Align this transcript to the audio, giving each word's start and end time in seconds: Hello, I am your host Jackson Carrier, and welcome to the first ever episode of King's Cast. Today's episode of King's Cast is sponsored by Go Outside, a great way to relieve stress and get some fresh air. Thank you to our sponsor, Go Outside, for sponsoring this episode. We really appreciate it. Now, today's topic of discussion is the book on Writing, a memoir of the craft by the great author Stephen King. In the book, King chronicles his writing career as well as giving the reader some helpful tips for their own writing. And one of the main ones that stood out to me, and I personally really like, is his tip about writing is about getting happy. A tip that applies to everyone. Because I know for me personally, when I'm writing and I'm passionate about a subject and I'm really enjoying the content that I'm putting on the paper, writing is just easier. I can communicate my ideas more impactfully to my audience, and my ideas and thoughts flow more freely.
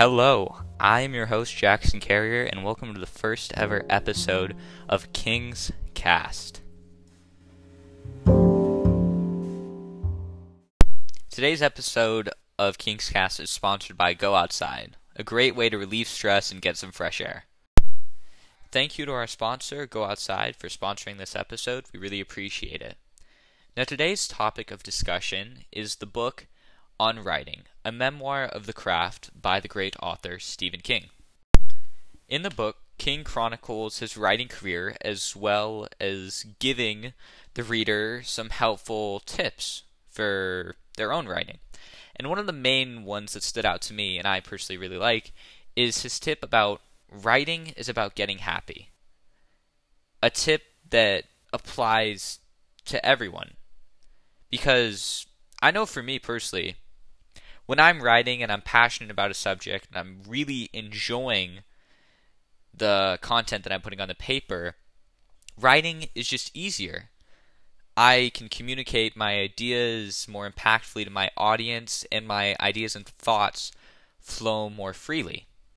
Hello, 0.00 0.56
I 0.80 1.02
am 1.02 1.12
your 1.12 1.26
host 1.26 1.54
Jackson 1.54 2.00
Carrier, 2.00 2.44
and 2.44 2.64
welcome 2.64 2.94
to 2.94 3.00
the 3.00 3.04
first 3.04 3.52
ever 3.54 3.84
episode 3.90 4.56
of 4.88 5.12
King's 5.12 5.72
Cast. 5.92 6.62
Today's 11.30 11.60
episode 11.60 12.30
of 12.58 12.78
King's 12.78 13.10
Cast 13.10 13.40
is 13.40 13.50
sponsored 13.50 13.98
by 13.98 14.14
Go 14.14 14.36
Outside, 14.36 14.96
a 15.16 15.22
great 15.22 15.54
way 15.54 15.68
to 15.68 15.76
relieve 15.76 16.08
stress 16.08 16.50
and 16.50 16.62
get 16.62 16.78
some 16.78 16.92
fresh 16.92 17.20
air. 17.20 17.44
Thank 18.72 18.98
you 18.98 19.04
to 19.04 19.12
our 19.12 19.26
sponsor, 19.26 19.86
Go 19.86 20.04
Outside, 20.04 20.56
for 20.56 20.68
sponsoring 20.68 21.18
this 21.18 21.36
episode. 21.36 21.84
We 21.92 22.00
really 22.00 22.22
appreciate 22.22 22.80
it. 22.80 22.96
Now, 23.76 23.84
today's 23.84 24.26
topic 24.26 24.70
of 24.70 24.82
discussion 24.82 25.64
is 25.70 25.96
the 25.96 26.06
book 26.06 26.46
on 27.00 27.18
Writing, 27.18 27.62
a 27.82 27.90
memoir 27.90 28.44
of 28.44 28.66
the 28.66 28.74
craft 28.74 29.30
by 29.34 29.58
the 29.58 29.68
great 29.68 29.96
author 30.02 30.38
Stephen 30.38 30.80
King. 30.80 31.06
In 32.28 32.42
the 32.42 32.50
book, 32.50 32.76
King 32.98 33.24
chronicles 33.24 34.00
his 34.00 34.18
writing 34.18 34.48
career 34.48 34.94
as 35.00 35.34
well 35.34 35.88
as 35.98 36.44
giving 36.58 37.14
the 37.54 37.62
reader 37.62 38.20
some 38.22 38.50
helpful 38.50 39.20
tips 39.20 39.84
for 40.10 40.76
their 40.98 41.10
own 41.10 41.26
writing. 41.26 41.56
And 42.16 42.28
one 42.28 42.38
of 42.38 42.44
the 42.44 42.52
main 42.52 43.04
ones 43.04 43.32
that 43.32 43.44
stood 43.44 43.64
out 43.64 43.80
to 43.82 43.94
me, 43.94 44.18
and 44.18 44.28
I 44.28 44.40
personally 44.40 44.76
really 44.76 44.98
like, 44.98 45.32
is 45.74 46.02
his 46.02 46.20
tip 46.20 46.42
about 46.42 46.82
writing 47.10 47.72
is 47.78 47.88
about 47.88 48.14
getting 48.14 48.38
happy. 48.38 48.90
A 50.22 50.28
tip 50.28 50.64
that 50.90 51.24
applies 51.50 52.40
to 52.84 53.02
everyone. 53.04 53.52
Because 54.50 55.26
I 55.62 55.70
know 55.70 55.86
for 55.86 56.02
me 56.02 56.18
personally, 56.18 56.76
when 57.70 57.78
I'm 57.78 58.02
writing 58.02 58.42
and 58.42 58.50
I'm 58.50 58.62
passionate 58.62 59.12
about 59.12 59.30
a 59.30 59.34
subject 59.34 59.86
and 59.86 59.96
I'm 59.96 60.22
really 60.26 60.70
enjoying 60.72 61.60
the 62.76 63.16
content 63.22 63.62
that 63.62 63.72
I'm 63.72 63.80
putting 63.80 64.00
on 64.00 64.08
the 64.08 64.14
paper, 64.16 64.74
writing 65.56 66.06
is 66.16 66.26
just 66.26 66.50
easier. 66.52 67.10
I 67.96 68.32
can 68.34 68.48
communicate 68.48 69.14
my 69.16 69.38
ideas 69.38 70.26
more 70.28 70.50
impactfully 70.50 71.04
to 71.04 71.10
my 71.10 71.30
audience, 71.36 72.04
and 72.10 72.26
my 72.26 72.56
ideas 72.58 72.96
and 72.96 73.06
thoughts 73.06 73.70
flow 74.18 74.68
more 74.68 74.92
freely. 74.92 75.46